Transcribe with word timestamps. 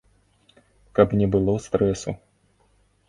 Каб 0.99 1.07
не 1.19 1.27
было 1.35 1.53
стрэсу! 1.67 2.15